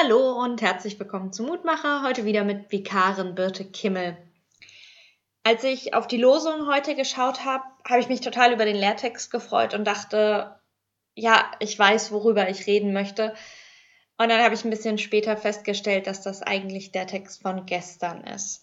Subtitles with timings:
[0.00, 4.16] Hallo und herzlich willkommen zum Mutmacher, heute wieder mit Vikarin Birte Kimmel.
[5.42, 9.32] Als ich auf die Losung heute geschaut habe, habe ich mich total über den Lehrtext
[9.32, 10.60] gefreut und dachte,
[11.16, 13.34] ja, ich weiß, worüber ich reden möchte.
[14.18, 18.22] Und dann habe ich ein bisschen später festgestellt, dass das eigentlich der Text von gestern
[18.22, 18.62] ist.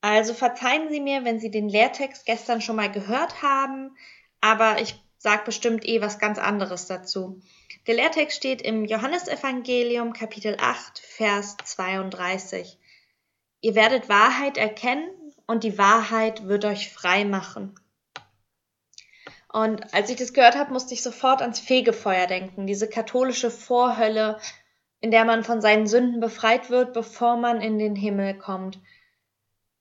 [0.00, 3.96] Also verzeihen Sie mir, wenn Sie den Lehrtext gestern schon mal gehört haben,
[4.40, 4.96] aber ich
[5.26, 7.40] sage bestimmt eh was ganz anderes dazu.
[7.88, 12.78] Der Lehrtext steht im Johannesevangelium Kapitel 8, Vers 32.
[13.60, 15.10] Ihr werdet Wahrheit erkennen
[15.48, 17.74] und die Wahrheit wird euch frei machen.
[19.52, 24.38] Und als ich das gehört habe, musste ich sofort ans Fegefeuer denken, diese katholische Vorhölle,
[25.00, 28.78] in der man von seinen Sünden befreit wird, bevor man in den Himmel kommt.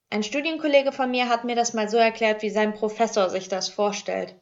[0.10, 3.70] Ein Studienkollege von mir hat mir das mal so erklärt, wie sein Professor sich das
[3.70, 4.34] vorstellt.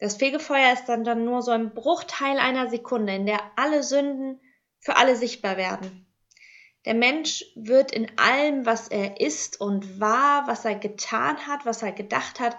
[0.00, 4.40] Das Fegefeuer ist dann, dann nur so ein Bruchteil einer Sekunde, in der alle Sünden
[4.78, 6.06] für alle sichtbar werden.
[6.86, 11.82] Der Mensch wird in allem, was er ist und war, was er getan hat, was
[11.82, 12.56] er gedacht hat,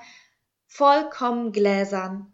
[0.68, 2.32] vollkommen gläsern.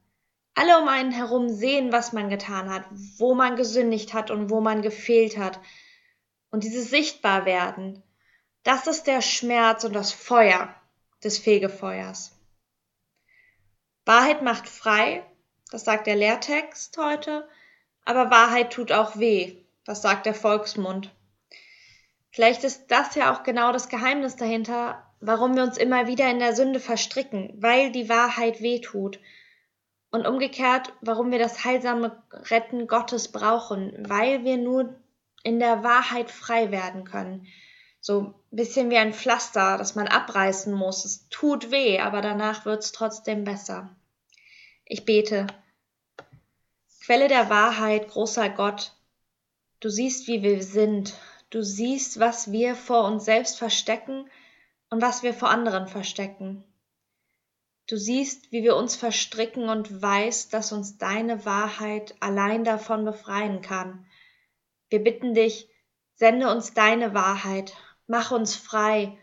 [0.54, 2.84] Alle um einen herum sehen, was man getan hat,
[3.18, 5.62] wo man gesündigt hat und wo man gefehlt hat.
[6.52, 8.04] Und dieses Sichtbarwerden,
[8.64, 10.76] das ist der Schmerz und das Feuer
[11.24, 12.37] des Fegefeuers.
[14.08, 15.24] Wahrheit macht frei,
[15.72, 17.48] das sagt der Lehrtext heute,
[18.06, 21.14] aber Wahrheit tut auch weh, das sagt der Volksmund.
[22.32, 26.40] Vielleicht ist das ja auch genau das Geheimnis dahinter, warum wir uns immer wieder in
[26.40, 29.20] der Sünde verstricken, weil die Wahrheit weh tut
[30.12, 34.96] und umgekehrt, warum wir das heilsame Retten Gottes brauchen, weil wir nur
[35.44, 37.48] in der Wahrheit frei werden können.
[38.00, 41.06] So bisschen wie ein Pflaster, das man abreißen muss.
[41.06, 43.96] Es tut weh, aber danach wird es trotzdem besser.
[44.84, 45.48] Ich bete.
[47.06, 48.94] Quelle der Wahrheit, großer Gott,
[49.80, 51.14] du siehst, wie wir sind.
[51.52, 54.30] Du siehst, was wir vor uns selbst verstecken
[54.90, 56.64] und was wir vor anderen verstecken.
[57.88, 63.62] Du siehst, wie wir uns verstricken und weißt, dass uns deine Wahrheit allein davon befreien
[63.62, 64.06] kann.
[64.90, 65.70] Wir bitten dich,
[66.16, 67.74] sende uns deine Wahrheit,
[68.08, 69.18] mach uns frei,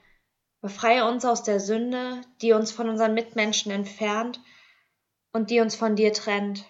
[0.61, 4.41] befreie uns aus der Sünde, die uns von unseren Mitmenschen entfernt
[5.33, 6.65] und die uns von dir trennt.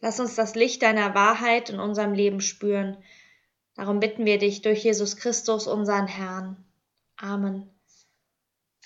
[0.00, 2.96] Lass uns das Licht deiner Wahrheit in unserem Leben spüren.
[3.76, 6.64] Darum bitten wir dich durch Jesus Christus, unseren Herrn.
[7.16, 7.70] Amen.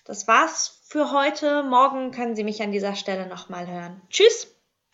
[0.04, 1.62] Das war's für heute.
[1.62, 4.00] Morgen können Sie mich an dieser Stelle nochmal hören.
[4.08, 4.57] Tschüss!